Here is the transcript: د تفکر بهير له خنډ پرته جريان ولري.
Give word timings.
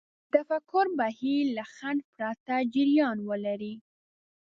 د 0.03 0.03
تفکر 0.35 0.85
بهير 0.99 1.43
له 1.57 1.63
خنډ 1.73 1.99
پرته 2.15 2.55
جريان 2.73 3.17
ولري. 3.29 3.75